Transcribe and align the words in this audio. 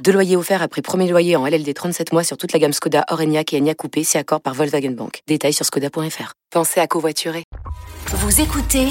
Deux 0.00 0.12
loyers 0.12 0.36
offerts 0.36 0.62
après 0.62 0.82
premier 0.82 1.08
loyer 1.08 1.36
en 1.36 1.46
LLD 1.46 1.72
37 1.72 2.12
mois 2.12 2.24
sur 2.24 2.36
toute 2.36 2.52
la 2.52 2.58
gamme 2.58 2.72
Skoda, 2.72 3.04
Orenia 3.10 3.42
et 3.52 3.58
Enya 3.58 3.74
Coupé, 3.74 4.02
si 4.02 4.18
accord 4.18 4.40
par 4.40 4.54
Volkswagen 4.54 4.90
Bank. 4.90 5.20
Détails 5.28 5.52
sur 5.52 5.64
skoda.fr. 5.64 6.32
Pensez 6.50 6.80
à 6.80 6.86
covoiturer. 6.88 7.44
Vous 8.08 8.40
écoutez 8.40 8.86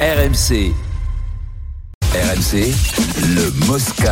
RMC. 0.00 0.72
RMC, 2.12 2.72
le 3.34 3.66
Mosca. 3.66 4.10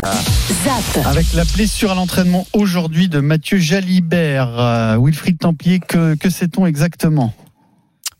ZAP. 0.63 1.05
Avec 1.05 1.33
la 1.33 1.43
blessure 1.43 1.91
à 1.91 1.95
l'entraînement 1.95 2.47
aujourd'hui 2.53 3.09
de 3.09 3.19
Mathieu 3.19 3.57
Jalibert, 3.57 4.57
euh, 4.59 4.97
Wilfried 4.97 5.39
Templier, 5.39 5.79
que, 5.79 6.15
que 6.15 6.29
sait-on 6.29 6.65
exactement? 6.65 7.33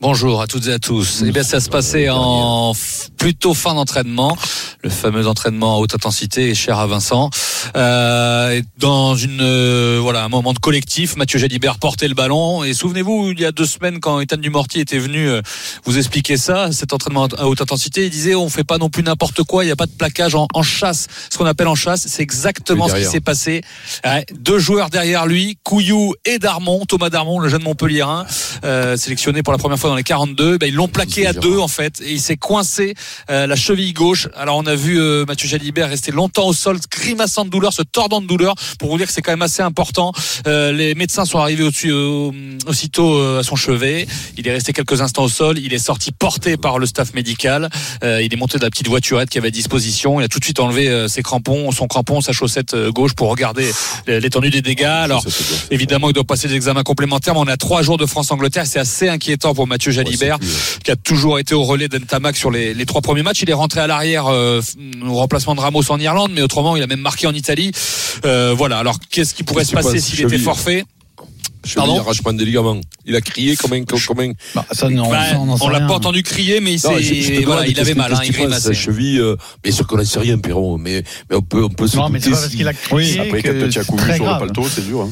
Bonjour 0.02 0.42
à 0.42 0.48
toutes 0.48 0.68
et 0.68 0.74
à 0.74 0.80
tous. 0.80 1.24
Eh 1.26 1.32
bien, 1.32 1.44
ça 1.44 1.62
se 1.62 1.70
passait 1.70 2.10
en 2.10 2.74
plutôt 3.18 3.54
fin 3.54 3.74
d'entraînement, 3.74 4.38
le 4.86 4.92
fameux 4.92 5.28
entraînement 5.28 5.78
à 5.78 5.80
haute 5.80 5.96
intensité, 5.96 6.54
cher 6.54 6.78
à 6.78 6.86
Vincent. 6.86 7.32
Euh, 7.76 8.62
dans 8.78 9.16
une 9.16 9.42
euh, 9.42 9.98
voilà 10.00 10.24
un 10.24 10.30
moment 10.30 10.54
de 10.54 10.60
collectif, 10.60 11.16
Mathieu 11.16 11.40
Jalibert 11.40 11.80
portait 11.80 12.08
le 12.08 12.14
ballon. 12.14 12.64
Et 12.64 12.76
souvenez-vous, 12.76 13.32
il 13.32 13.40
y 13.40 13.46
a 13.46 13.52
deux 13.52 13.66
semaines, 13.66 14.00
quand 14.00 14.20
Ethan 14.20 14.38
Dumortier 14.38 14.82
était 14.82 15.00
venu 15.00 15.28
euh, 15.28 15.42
vous 15.86 15.98
expliquer 15.98 16.38
ça, 16.38 16.72
cet 16.72 16.94
entraînement 16.94 17.26
à 17.36 17.48
haute 17.48 17.62
intensité, 17.62 18.06
il 18.06 18.12
disait 18.12 18.36
on 18.36 18.48
fait 18.48 18.64
pas 18.64 18.78
non 18.78 18.92
plus 18.92 19.02
n'importe 19.02 19.42
quoi, 19.42 19.64
il 19.64 19.68
n'y 19.68 19.74
a 19.74 19.76
pas 19.76 19.88
de 19.88 19.92
plaquage 19.92 20.36
en, 20.36 20.48
en 20.54 20.62
chasse. 20.62 21.08
Ce 21.32 21.38
qu'on 21.40 21.48
appelle 21.48 21.68
en 21.68 21.74
chasse, 21.74 22.06
c'est 22.08 22.22
exactement 22.22 22.88
ce 22.88 22.96
qui 22.96 23.06
s'est 23.06 23.22
passé. 23.22 23.62
Ouais, 24.06 24.24
deux 24.40 24.60
joueurs 24.60 24.92
derrière 24.92 25.26
lui, 25.26 25.58
Couillou 25.64 26.14
et 26.26 26.38
Darmon, 26.38 26.86
Thomas 26.86 27.10
Darmon, 27.10 27.40
le 27.40 27.50
jeune 27.50 27.64
Montpellierin, 27.64 28.28
euh, 28.64 28.98
sélectionné 28.98 29.42
pour 29.42 29.52
la 29.52 29.58
première 29.58 29.80
fois 29.80 29.90
dans 29.90 29.96
les 29.96 30.04
42. 30.04 30.60
Ben, 30.60 30.68
ils 30.68 30.76
l'ont 30.76 30.88
plaqué 30.88 31.26
à 31.26 31.34
deux 31.34 31.58
en 31.58 31.68
fait 31.68 32.02
et 32.02 32.12
il 32.12 32.22
s'est 32.22 32.38
coincé 32.38 32.94
euh, 33.32 33.48
la 33.48 33.56
cheville 33.56 33.94
gauche. 33.94 34.28
Alors 34.36 34.58
on 34.58 34.66
a 34.68 34.75
vu 34.76 35.00
euh, 35.00 35.26
Mathieu 35.26 35.48
Jalibert 35.48 35.90
rester 35.90 36.12
longtemps 36.12 36.48
au 36.48 36.54
sol, 36.54 36.78
grimaçant 36.90 37.46
de 37.46 37.50
douleur, 37.50 37.74
se 37.74 37.82
tordant 37.82 38.22
de 38.22 38.28
douleur 38.28 38.56
pour 38.80 38.90
vous 38.90 38.98
dire 38.98 39.08
que 39.08 39.14
c'est 39.14 39.22
quand 39.22 39.32
même 39.32 39.42
assez 39.42 39.62
important. 39.62 40.12
Euh, 40.48 40.72
les 40.72 40.96
médecins 40.96 41.26
sont 41.26 41.40
arrivés 41.40 41.64
au-dessus, 41.64 41.92
euh, 41.92 42.32
aussitôt 42.68 43.20
à 43.38 43.44
son 43.44 43.56
chevet. 43.56 44.08
Il 44.38 44.48
est 44.48 44.52
resté 44.52 44.74
quelques 44.74 45.02
instants 45.02 45.24
au 45.24 45.30
sol. 45.30 45.58
Il 45.58 45.74
est 45.74 45.80
sorti 45.80 46.12
porté 46.12 46.58
par 46.58 46.80
le 46.80 46.86
staff 46.86 47.14
médical. 47.14 47.70
Il 48.04 48.34
est 48.34 48.38
monté 48.38 48.58
de 48.58 48.64
la 48.64 48.70
petite 48.70 48.88
voiturette 48.88 49.30
qui 49.30 49.38
avait 49.38 49.48
à 49.48 49.52
disposition. 49.52 50.20
Il 50.20 50.24
a 50.24 50.28
tout 50.28 50.40
de 50.40 50.44
suite 50.44 50.60
enlevé 50.60 51.08
ses 51.08 51.22
crampons, 51.22 51.72
son 51.72 51.88
crampon, 51.88 52.22
sa 52.22 52.32
chaussette 52.32 52.76
gauche 52.90 53.14
pour 53.14 53.30
regarder 53.30 53.72
l'étendue 54.08 54.50
des 54.50 54.62
dégâts. 54.62 54.84
Alors 54.84 55.24
évidemment, 55.72 56.10
il 56.10 56.14
doit 56.14 56.24
passer 56.24 56.48
des 56.48 56.56
examens 56.56 56.84
complémentaires. 56.84 57.34
Mais 57.36 57.42
on 57.42 57.48
a 57.48 57.58
trois 57.58 57.82
jours 57.82 57.98
de 57.98 58.06
France-Angleterre. 58.06 58.66
C'est 58.66 58.80
assez 58.80 59.10
inquiétant 59.10 59.54
pour 59.54 59.68
Mathieu 59.68 59.92
Jalibert, 59.92 60.38
qui 60.84 60.92
a 60.92 60.96
toujours 60.96 61.40
été 61.40 61.54
au 61.54 61.64
relais 61.64 61.88
d'Entamac 61.88 62.36
sur 62.36 62.52
les, 62.52 62.74
les 62.74 62.86
trois 62.86 63.02
premiers 63.02 63.24
matchs. 63.24 63.42
Il 63.42 63.50
est 63.50 63.54
rentré 63.54 63.80
à 63.80 63.88
l'arrière 63.88 64.26
euh, 64.62 65.08
au 65.08 65.16
remplacement 65.16 65.56
de 65.56 65.62
Ramos 65.62 65.90
en 65.92 66.00
Irlande, 66.00 66.32
mais 66.34 66.42
autrement, 66.42 66.76
il 66.76 66.84
a 66.84 66.88
même 66.88 67.00
marqué 67.02 67.28
en 67.28 67.34
Italie. 67.34 67.72
Euh, 68.26 68.54
voilà. 68.56 68.78
Alors, 68.80 68.98
qu'est-ce 69.10 69.34
qui 69.34 69.44
pourrait 69.44 69.66
se 69.66 69.74
passer 69.74 70.00
s'il 70.00 70.22
était 70.22 70.38
forfait 70.38 70.84
Pardon 71.76 72.00
arrachement 72.00 72.32
des 72.32 72.46
ligaments. 72.46 72.80
Il 73.08 73.16
a 73.16 73.22
crié 73.22 73.56
comme 73.56 73.74
un, 73.74 73.84
comme 73.86 74.20
un. 74.20 74.34
Bah, 74.54 74.64
ça, 74.72 74.88
non, 74.88 75.10
Bah, 75.10 75.24
on 75.36 75.58
On 75.60 75.68
l'a 75.70 75.80
pas 75.82 75.96
entendu 75.96 76.22
crier, 76.22 76.60
mais 76.60 76.76
il, 76.76 76.82
Non, 76.84 76.96
je- 77.00 77.02
je 77.16 77.44
voilà, 77.44 77.66
il 77.68 77.80
avait 77.80 77.96
mal, 77.96 78.14
hein, 78.14 78.20
il. 78.24 78.54
Sa 78.60 78.72
cheville, 78.74 79.20
euh, 79.20 79.36
bien 79.64 79.74
sûr 79.74 79.88
qu'on 79.88 79.98
n'en 79.98 80.06
sait 80.06 80.20
rien, 80.20 80.38
Perron, 80.38 80.78
mais, 80.78 81.04
mais 81.28 81.36
on 81.36 81.42
peut, 81.42 81.64
on 81.64 81.70
peut 81.70 81.88
se 81.88 81.98
Non, 81.98 82.10
mais 82.10 82.20
c'est 82.20 82.26
douter 82.30 82.36
pas 82.36 82.40
parce 82.42 82.52
si- 82.52 82.58
qu'il 82.58 82.68
a 82.68 82.74
crié 82.74 83.20
Après, 83.20 83.42
que 83.42 83.62
quand 83.64 83.70
tu 83.70 83.80
as 83.80 83.84
couru 83.84 84.00
sur 84.04 84.12
le 84.14 84.20
grave. 84.20 84.40
paletot, 84.42 84.68
c'est 84.70 84.86
dur. 84.86 85.02
Hein. 85.02 85.10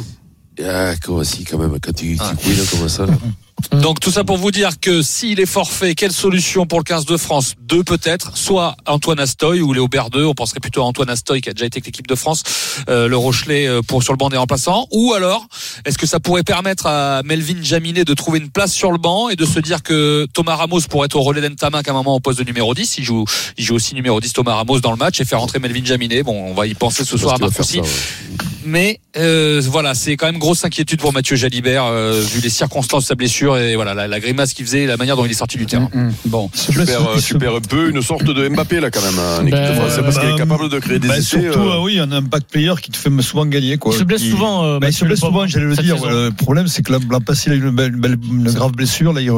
Ah, 0.63 0.93
quoi, 1.03 1.25
si, 1.25 1.43
quand 1.43 1.57
même, 1.57 1.79
quand 1.81 1.95
tu, 1.95 2.15
tu 2.19 2.35
couilles 2.43 2.67
comme 2.79 2.87
ça, 2.87 3.07
là. 3.07 3.13
Donc 3.71 3.99
tout 3.99 4.11
ça 4.11 4.23
pour 4.23 4.37
vous 4.37 4.51
dire 4.51 4.79
que 4.79 5.01
s'il 5.01 5.39
est 5.39 5.45
forfait, 5.45 5.95
quelle 5.95 6.11
solution 6.11 6.65
pour 6.65 6.79
le 6.79 6.83
15 6.83 7.05
de 7.05 7.17
France? 7.17 7.55
Deux 7.61 7.83
peut-être, 7.83 8.37
soit 8.37 8.75
Antoine 8.85 9.19
Astoy 9.19 9.61
ou 9.61 9.73
Léo 9.73 9.87
Berdeux, 9.87 10.25
on 10.25 10.33
penserait 10.33 10.59
plutôt 10.59 10.81
à 10.81 10.85
Antoine 10.85 11.09
Astoy 11.09 11.41
qui 11.41 11.49
a 11.49 11.53
déjà 11.53 11.65
été 11.65 11.77
avec 11.77 11.85
l'équipe 11.85 12.07
de 12.07 12.15
France, 12.15 12.43
euh, 12.89 13.07
le 13.07 13.17
Rochelet 13.17 13.67
euh, 13.67 13.81
pour 13.81 14.03
sur 14.03 14.13
le 14.13 14.17
banc 14.17 14.29
des 14.29 14.37
remplaçants, 14.37 14.87
ou 14.91 15.13
alors 15.13 15.47
est-ce 15.85 15.97
que 15.97 16.05
ça 16.05 16.19
pourrait 16.19 16.43
permettre 16.43 16.85
à 16.87 17.23
Melvin 17.23 17.61
Jaminet 17.61 18.05
de 18.05 18.13
trouver 18.13 18.39
une 18.39 18.49
place 18.49 18.73
sur 18.73 18.91
le 18.91 18.97
banc 18.97 19.29
et 19.29 19.35
de 19.35 19.45
se 19.45 19.59
dire 19.59 19.81
que 19.81 20.27
Thomas 20.33 20.55
Ramos 20.55 20.81
pourrait 20.89 21.05
être 21.05 21.15
au 21.15 21.21
relais 21.21 21.41
d'Entamac 21.41 21.87
à 21.87 21.91
un 21.91 21.95
moment 21.95 22.15
au 22.15 22.19
poste 22.19 22.39
de 22.39 22.43
numéro 22.43 22.73
10, 22.73 22.97
il 22.97 23.03
joue, 23.03 23.25
il 23.57 23.63
joue 23.63 23.75
aussi 23.75 23.95
numéro 23.95 24.19
10 24.19 24.33
Thomas 24.33 24.55
Ramos 24.55 24.79
dans 24.79 24.91
le 24.91 24.97
match 24.97 25.19
et 25.21 25.25
faire 25.25 25.39
rentrer 25.39 25.59
Melvin 25.59 25.85
Jaminet, 25.85 26.23
bon 26.23 26.49
on 26.49 26.53
va 26.53 26.67
y 26.67 26.73
penser 26.73 27.05
ce 27.05 27.17
soir 27.17 27.35
à 27.35 27.63
ça, 27.63 27.79
ouais. 27.79 27.87
mais 28.65 28.99
euh, 29.17 29.61
voilà, 29.65 29.93
c'est 29.93 30.15
quand 30.15 30.25
même 30.25 30.39
grosse 30.39 30.65
inquiétude 30.65 30.99
pour 30.99 31.13
Mathieu 31.13 31.35
Jalibert 31.35 31.85
euh, 31.85 32.21
vu 32.21 32.41
les 32.41 32.49
circonstances 32.49 33.03
de 33.03 33.07
sa 33.07 33.15
blessure 33.15 33.42
et 33.57 33.75
voilà 33.75 33.93
la, 33.93 34.07
la 34.07 34.19
grimace 34.19 34.53
qu'il 34.53 34.65
faisait, 34.65 34.83
et 34.83 34.87
la 34.87 34.97
manière 34.97 35.15
dont 35.15 35.25
il 35.25 35.31
est 35.31 35.35
sorti 35.35 35.57
du 35.57 35.65
terrain. 35.65 35.89
Mm, 35.93 35.99
mm. 36.07 36.13
Bon, 36.25 36.49
Tu 36.53 36.73
perds, 37.37 37.55
euh, 37.55 37.59
peu 37.69 37.89
une 37.89 38.01
sorte 38.01 38.23
de 38.23 38.47
Mbappé 38.49 38.79
là 38.79 38.89
quand 38.91 39.01
même 39.01 39.47
équipe 39.47 39.59
Ben, 39.59 39.75
France. 39.75 39.99
Parce 40.03 40.19
qu'il 40.19 40.29
est 40.29 40.35
capable 40.37 40.69
de 40.69 40.79
créer 40.79 40.99
des 40.99 41.07
Bah, 41.07 41.17
essais. 41.17 41.41
surtout, 41.41 41.59
euh, 41.59 41.73
euh, 41.77 41.81
oui, 41.83 41.99
un 41.99 42.21
back 42.21 42.43
player 42.51 42.73
qui 42.81 42.91
te 42.91 42.97
fait 42.97 43.09
souvent 43.21 43.45
gagner. 43.45 43.77
Quoi. 43.77 43.93
Il 43.93 43.99
se 43.99 44.03
blesse 44.03 44.21
Qui- 44.21 44.29
souvent. 44.31 44.63
euh, 44.65 44.79
Bah, 44.79 44.87
il 44.89 44.93
se 44.93 45.05
blesse 45.05 45.19
souvent, 45.19 45.45
j'allais 45.47 45.65
le 45.65 45.75
dire. 45.75 45.97
saison. 45.97 46.09
Le 46.09 46.29
problème, 46.31 46.67
c'est 46.67 46.81
que 46.83 46.91
l'an 46.93 47.19
passé, 47.21 47.49
il 47.49 47.53
a 47.53 47.55
eu 47.55 47.63
une, 47.63 47.71
belle, 47.75 47.93
une, 47.93 47.99
belle- 48.01 48.17
une 48.23 48.51
grave 48.51 48.71
blessure. 48.71 49.13
Là, 49.13 49.21
il, 49.21 49.31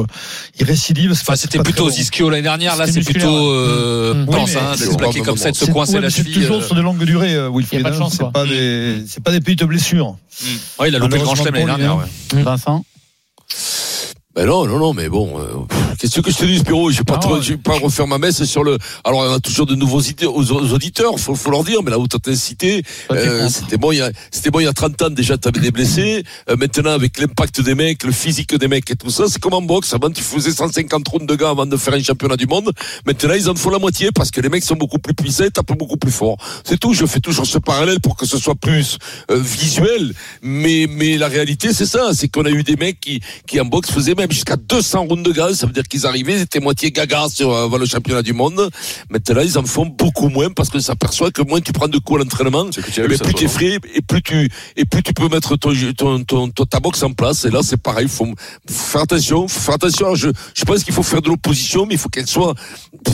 il 0.60 0.66
récidive. 0.66 1.12
Enfin, 1.12 1.36
c'était 1.36 1.58
plutôt. 1.58 1.90
Ischio 1.90 2.30
l'année 2.30 2.42
dernière, 2.42 2.76
là 2.76 2.86
c'est 2.86 3.00
plutôt 3.00 3.50
euh, 3.52 4.24
pense 4.26 4.54
hein, 4.56 4.72
de 4.72 4.76
se 4.90 4.96
plaquer 4.96 5.20
comme 5.20 5.36
ça, 5.36 5.50
de 5.50 5.56
se 5.56 5.64
C'est- 5.66 5.72
coincer 5.72 6.00
la 6.00 6.10
C'est 6.10 6.18
cheville. 6.22 6.34
toujours 6.34 6.58
euh. 6.58 6.62
sur 6.62 6.74
de 6.74 6.80
longues 6.82 7.02
durées, 7.04 7.34
euh, 7.34 7.48
Wilfried. 7.52 7.86
Hein. 7.86 8.08
C'est 8.10 8.30
pas 8.32 8.44
des, 8.44 8.96
c'est 9.08 9.22
pas 9.22 9.30
des 9.32 9.40
petites 9.40 9.64
blessures. 9.64 10.16
Mm. 10.42 10.46
Ouais, 10.82 10.88
il 10.88 10.96
a 10.96 10.98
loupé 10.98 11.16
le 11.18 11.22
grand 11.24 11.34
chelem 11.34 11.54
l'année 11.54 11.66
dernière. 11.66 11.96
ouais. 11.96 12.42
Vincent 12.42 12.84
Ben 14.36 14.44
non, 14.44 14.66
non, 14.66 14.78
non, 14.78 14.92
mais 14.92 15.08
bon, 15.08 15.40
euh, 15.40 15.46
qu'est-ce 15.98 16.20
que 16.20 16.30
je 16.30 16.36
te 16.36 16.44
dis, 16.44 16.58
Spiro 16.58 16.90
Je 16.90 16.98
vais 16.98 17.04
pas, 17.04 17.16
trop- 17.16 17.36
ouais. 17.36 17.42
je 17.42 17.52
vais 17.52 17.56
pas 17.56 17.72
refaire 17.78 18.06
ma 18.06 18.18
messe 18.18 18.44
sur 18.44 18.62
le. 18.64 18.76
Alors, 19.02 19.20
on 19.20 19.32
a 19.32 19.40
toujours 19.40 19.64
de 19.64 19.74
nouveaux 19.74 20.02
idées 20.02 20.26
aux, 20.26 20.52
aux 20.52 20.72
auditeurs, 20.74 21.18
faut, 21.18 21.34
faut 21.34 21.50
leur 21.50 21.64
dire, 21.64 21.82
mais 21.82 21.90
la 21.90 21.98
haute 21.98 22.14
intensité, 22.16 22.82
euh, 23.12 23.48
c'était 23.48 23.78
bon, 23.78 23.92
il 23.92 23.96
y 23.98 24.02
a, 24.02 24.10
c'était 24.30 24.50
bon 24.50 24.60
il 24.60 24.64
y 24.64 24.66
a 24.66 24.74
30 24.74 25.00
ans 25.00 25.08
déjà, 25.08 25.38
t'avais 25.38 25.60
des 25.60 25.70
blessés. 25.70 26.22
Euh, 26.50 26.56
maintenant, 26.58 26.90
avec 26.90 27.18
l'impact 27.18 27.62
des 27.62 27.74
mecs, 27.74 28.02
le 28.04 28.12
physique 28.12 28.54
des 28.54 28.68
mecs 28.68 28.90
et 28.90 28.96
tout 28.96 29.08
ça, 29.08 29.24
c'est 29.26 29.38
comme 29.40 29.54
en 29.54 29.62
boxe. 29.62 29.94
Avant, 29.94 30.10
tu 30.10 30.22
faisais 30.22 30.50
150 30.50 31.08
rounds 31.08 31.26
de 31.26 31.34
gars 31.34 31.48
avant 31.48 31.64
de 31.64 31.76
faire 31.78 31.94
un 31.94 32.02
championnat 32.02 32.36
du 32.36 32.46
monde. 32.46 32.70
Maintenant, 33.06 33.32
ils 33.32 33.48
en 33.48 33.54
font 33.54 33.70
la 33.70 33.78
moitié 33.78 34.10
parce 34.14 34.30
que 34.30 34.42
les 34.42 34.50
mecs 34.50 34.64
sont 34.64 34.76
beaucoup 34.76 34.98
plus 34.98 35.14
puissants 35.14 35.44
et 35.44 35.50
tapent 35.50 35.78
beaucoup 35.78 35.96
plus 35.96 36.12
fort. 36.12 36.36
C'est 36.62 36.78
tout. 36.78 36.92
Je 36.92 37.06
fais 37.06 37.20
toujours 37.20 37.46
ce 37.46 37.56
parallèle 37.56 38.00
pour 38.00 38.16
que 38.16 38.26
ce 38.26 38.36
soit 38.36 38.54
plus 38.54 38.98
euh, 39.30 39.38
visuel. 39.40 40.12
Mais, 40.42 40.86
mais 40.90 41.16
la 41.16 41.28
réalité, 41.28 41.72
c'est 41.72 41.86
ça. 41.86 42.10
C'est 42.12 42.28
qu'on 42.28 42.44
a 42.44 42.50
eu 42.50 42.62
des 42.64 42.76
mecs 42.76 43.00
qui, 43.00 43.22
qui 43.46 43.58
en 43.62 43.64
boxe 43.64 43.90
faisaient 43.90 44.14
même 44.14 44.25
jusqu'à 44.32 44.56
200 44.56 45.06
rounds 45.08 45.22
de 45.22 45.32
gaz. 45.32 45.58
Ça 45.58 45.66
veut 45.66 45.72
dire 45.72 45.84
qu'ils 45.84 46.06
arrivaient, 46.06 46.34
ils 46.34 46.40
étaient 46.42 46.60
moitié 46.60 46.90
gaga 46.90 47.26
sur 47.28 47.52
euh, 47.52 47.64
avant 47.64 47.78
le 47.78 47.86
championnat 47.86 48.22
du 48.22 48.32
monde. 48.32 48.70
Maintenant, 49.10 49.40
ils 49.42 49.58
en 49.58 49.64
font 49.64 49.86
beaucoup 49.86 50.28
moins 50.28 50.50
parce 50.50 50.68
que 50.70 50.78
s'aperçoit 50.80 51.30
que 51.30 51.42
moins 51.42 51.60
tu 51.60 51.72
prends 51.72 51.88
de 51.88 51.98
coups 51.98 52.20
à 52.20 52.24
l'entraînement, 52.24 52.66
C'est 52.72 52.82
que 52.82 52.90
tu 52.90 53.00
as 53.02 53.06
vu 53.06 53.16
ça, 53.16 53.24
plus 53.24 53.34
tu 53.34 53.44
es 53.44 53.48
frais 53.48 53.78
et 53.94 54.02
plus 54.02 54.22
tu 54.22 54.50
et 54.76 54.84
plus 54.84 55.02
tu 55.02 55.12
peux 55.12 55.28
mettre 55.28 55.56
ton, 55.56 55.72
ton, 55.96 56.24
ton, 56.24 56.48
ton- 56.50 56.64
ta 56.64 56.80
boxe 56.80 57.02
en 57.02 57.12
place. 57.12 57.44
Et 57.44 57.50
là, 57.50 57.60
c'est 57.62 57.76
pareil. 57.76 58.08
Faut 58.08 58.28
faire 58.68 59.02
attention. 59.02 59.48
Faut 59.48 59.60
faire 59.60 59.74
attention. 59.74 60.06
Alors, 60.06 60.16
je, 60.16 60.28
je 60.54 60.64
pense 60.64 60.84
qu'il 60.84 60.94
faut 60.94 61.02
faire 61.02 61.22
de 61.22 61.28
l'opposition, 61.28 61.86
mais 61.86 61.94
il 61.94 61.98
faut 61.98 62.08
qu'elle 62.08 62.26
soit 62.26 62.54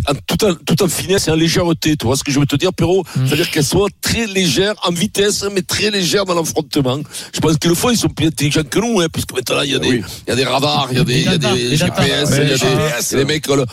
en, 0.09 0.15
tout, 0.27 0.45
en, 0.45 0.55
tout 0.55 0.83
en 0.83 0.89
finesse 0.89 1.29
et 1.29 1.31
en 1.31 1.35
légèreté. 1.37 1.97
Tu 1.97 2.07
vois 2.07 2.17
ce 2.17 2.25
que 2.25 2.33
je 2.33 2.39
veux 2.41 2.47
te 2.47 2.57
dire, 2.57 2.73
Perrault? 2.73 3.05
C'est-à-dire 3.27 3.51
qu'elle 3.51 3.65
soit 3.65 3.89
très 4.01 4.27
légère 4.27 4.75
en 4.85 4.93
vitesse, 4.93 5.45
mais 5.53 5.63
très 5.63 5.91
légère 5.91 6.25
dans 6.25 6.35
l'affrontement. 6.35 7.01
Je 7.35 7.41
pense 7.41 7.57
que 7.59 7.69
le 7.69 7.75
fond, 7.75 7.91
ils 7.91 7.97
sont 7.97 8.09
plus 8.09 8.27
intelligents 8.27 8.63
que 8.69 8.79
nous, 8.79 9.01
hein, 9.01 9.07
puisque 9.13 9.33
maintenant, 9.33 9.61
il 9.63 9.71
y 9.73 9.75
a 9.75 9.79
des, 9.79 9.89
oui. 9.89 10.03
il 10.27 10.31
y 10.31 10.33
a 10.33 10.37
des 10.37 10.45
radars, 10.45 10.89
il 10.93 10.99
y 10.99 11.01
a 11.03 11.05
des, 11.05 11.19
il 11.21 11.25
y 11.25 11.29
a 11.29 11.39
des 11.39 11.77
GPS, 11.77 12.31
des 12.31 12.37
il 12.37 12.41
y 12.41 12.43
a 12.43 12.45
des, 12.45 12.59
data. 12.59 12.99
il 13.01 13.13
y 13.13 13.15
a 13.15 13.19
des 13.19 13.25
mecs, 13.25 13.45
on 13.49 13.55
leur, 13.57 13.67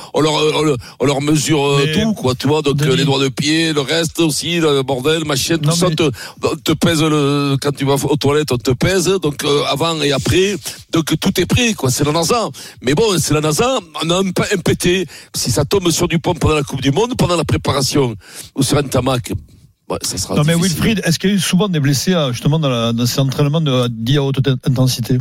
on 0.99 1.05
leur, 1.05 1.21
mesure 1.21 1.65
euh, 1.65 1.83
Mais- 1.85 1.93
tout, 2.03 2.13
quoi, 2.13 2.35
tu 2.35 2.47
vois. 2.47 2.61
Donc, 2.61 2.77
Denis. 2.77 2.91
euh, 2.91 2.95
les 2.95 3.05
doigts 3.05 3.19
de 3.23 3.29
pied, 3.29 3.73
le 3.73 3.81
reste 3.81 4.19
aussi, 4.19 4.59
le 4.59 4.81
bordel, 4.83 5.25
machin, 5.25 5.57
tout 5.57 5.71
ça, 5.71 5.89
te, 5.89 6.03
on 6.43 6.55
te 6.55 6.71
pèse 6.73 7.01
le, 7.01 7.57
quand 7.61 7.71
tu 7.75 7.85
vas 7.85 7.93
aux 7.95 8.15
toilettes, 8.17 8.51
on 8.51 8.57
te 8.57 8.71
pèse, 8.71 9.05
donc, 9.21 9.43
euh, 9.43 9.63
avant 9.69 9.99
et 10.01 10.11
après. 10.11 10.55
Donc, 10.91 11.05
tout 11.19 11.39
est 11.41 11.45
prêt, 11.45 11.73
quoi. 11.73 11.89
C'est 11.91 12.03
la 12.03 12.11
NASA. 12.11 12.49
Mais 12.81 12.93
bon, 12.93 13.17
c'est 13.19 13.33
la 13.33 13.41
NASA. 13.41 13.79
On 14.03 14.09
a 14.09 14.15
un, 14.15 14.27
un 14.27 14.57
pété. 14.63 15.05
Si 15.35 15.51
ça 15.51 15.65
tombe 15.65 15.89
sur 15.91 16.07
du 16.07 16.19
pont 16.19 16.33
pendant 16.33 16.55
la 16.55 16.63
Coupe 16.63 16.81
du 16.81 16.91
Monde, 16.91 17.15
pendant 17.17 17.35
la 17.37 17.43
préparation, 17.45 18.15
ou 18.55 18.63
sur 18.63 18.77
un 18.77 18.83
tamac, 18.83 19.31
ouais, 19.89 19.97
ça 20.01 20.17
sera 20.17 20.35
Non, 20.35 20.43
mais 20.45 20.55
difficile. 20.55 20.75
Wilfried, 20.77 21.01
est-ce 21.05 21.19
qu'il 21.19 21.29
y 21.29 21.33
a 21.33 21.35
eu 21.35 21.39
souvent 21.39 21.69
des 21.69 21.79
blessés, 21.79 22.15
justement, 22.31 22.59
dans, 22.59 22.69
la, 22.69 22.93
dans 22.93 23.05
ces 23.05 23.19
entraînements 23.19 23.61
de, 23.61 23.87
dits 23.89 24.17
à 24.17 24.23
haute 24.23 24.39
intensité? 24.65 25.17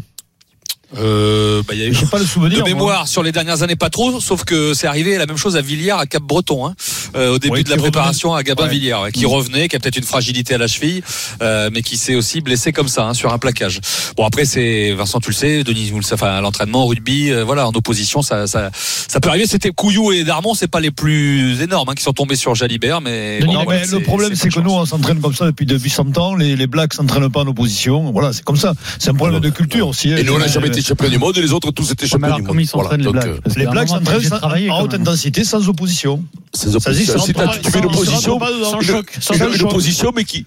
Euh, 0.97 1.63
bah, 1.69 1.75
il 1.75 1.81
y 1.81 1.83
a 1.83 1.87
eu 1.87 1.95
J'ai 1.95 2.07
pas 2.07 2.19
le 2.19 2.25
souvenir. 2.25 2.59
de 2.59 2.63
moi. 2.63 2.69
mémoire 2.71 3.09
sur 3.09 3.23
les 3.23 3.31
dernières 3.33 3.63
années 3.63 3.77
pas 3.77 3.91
trop, 3.91 4.21
sauf 4.21 4.45
que 4.45 4.73
c'est 4.73 4.87
arrivé 4.87 5.19
la 5.19 5.27
même 5.27 5.37
chose 5.37 5.57
à 5.57 5.61
Villiers, 5.61 5.91
à 5.99 6.07
Cap 6.07 6.23
Breton, 6.23 6.67
hein, 6.67 6.75
euh, 7.15 7.35
au 7.35 7.39
début 7.39 7.57
Ouais, 7.59 7.63
de 7.63 7.71
la 7.71 7.77
préparation 7.77 8.35
à 8.35 8.43
Gabin 8.43 8.65
Ouais. 8.65 8.71
Villiers, 8.71 8.95
ouais, 8.95 9.13
qui 9.13 9.27
revenait, 9.27 9.69
qui 9.69 9.77
a 9.77 9.81
peut-être 9.81 9.99
une 9.99 10.05
fragilité 10.05 10.55
à 10.55 10.59
la 10.59 10.67
cheville, 10.67 11.03
euh, 11.43 11.69
mais 11.73 11.83
qui 11.83 11.97
s'est 11.99 12.15
aussi 12.15 12.41
blessé 12.41 12.73
comme 12.73 12.89
ça 12.89 13.05
hein, 13.07 13.13
sur 13.15 13.33
un 13.33 13.39
plaquage. 13.39 13.81
Bon 14.17 14.25
après 14.25 14.47
c'est 14.47 14.93
Vincent, 14.93 15.21
tu 15.21 15.31
le 15.31 15.35
sais, 15.35 15.63
Denis, 15.63 15.91
vous 15.91 15.99
le 15.99 16.03
savez, 16.05 16.23
enfin, 16.23 16.33
à 16.37 16.41
l'entraînement, 16.41 16.85
au 16.85 16.87
rugby, 16.87 17.31
euh, 17.31 17.45
voilà, 17.45 17.69
en 17.69 17.73
opposition, 17.73 18.23
ça, 18.23 18.47
ça, 18.47 18.71
ça 18.73 19.21
peut 19.21 19.29
arriver. 19.29 19.47
C'était 19.47 19.71
Couillou 19.71 20.13
et 20.13 20.25
Darmon, 20.25 20.55
c'est 20.55 20.69
pas 20.69 20.81
les 20.81 20.91
plus 20.91 21.61
énormes 21.61 21.91
hein, 21.91 21.95
qui 21.95 22.03
sont 22.03 22.13
tombés 22.15 22.37
sur 22.37 22.55
Jalibert, 22.55 23.01
mais 23.03 23.41
Non, 23.41 23.47
bon, 23.53 23.65
voilà, 23.65 23.81
mais 23.83 23.87
le 23.93 24.01
problème, 24.01 24.35
c'est 24.35 24.49
que 24.49 24.61
nous, 24.61 24.71
on 24.71 24.87
s'entraîne 24.87 25.21
comme 25.21 25.35
ça 25.35 25.45
depuis, 25.47 25.67
depuis 25.67 25.91
100 25.91 26.17
ans. 26.17 26.35
Les, 26.35 26.57
les 26.57 26.67
Blacks 26.67 26.95
s'entraînent 26.95 27.31
pas 27.31 27.41
en 27.41 27.47
opposition. 27.47 28.11
Voilà, 28.13 28.33
c'est 28.33 28.43
comme 28.45 28.57
ça. 28.57 28.73
C'est 28.99 29.11
un 29.11 29.15
problème 29.15 29.41
de 29.41 29.51
culture 29.51 29.89
aussi. 29.89 30.11
Et 30.11 30.23
nous, 30.25 30.33
on 30.35 30.39
n'a 30.39 30.47
jamais 30.47 30.69
été 30.69 30.78
champion 30.83 31.09
du 31.09 31.19
monde 31.19 31.37
et 31.39 31.43
les 31.43 31.53
autres, 31.53 31.71
tous 31.71 31.91
étaient 31.93 32.05
mais 32.05 32.09
champions 32.09 32.27
du 32.37 32.43
monde. 32.43 32.47
comment 32.49 32.61
ils 32.61 32.67
s'entraînent, 32.67 33.03
les 33.03 33.11
Blacks 33.13 33.27
euh, 33.27 33.39
Les 33.57 33.67
Blacks 33.67 33.89
s'entraînent 33.89 34.71
en 34.71 34.83
haute 34.83 34.95
intensité, 34.95 35.45
sans 35.45 35.69
opposition. 35.69 36.23
Sans 36.55 36.75
opposition. 36.75 37.15
tu 37.63 37.71
fais 37.71 37.79
une 37.79 37.85
opposition, 37.87 38.39
une- 38.39 40.15
mais 40.17 40.25
qui, 40.25 40.45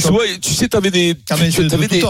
soit, 0.00 0.24
tu 0.40 0.52
sais, 0.52 0.68
t'avais 0.68 0.90
des, 0.90 1.14
Ah, 1.30 1.34
mais 1.40 1.50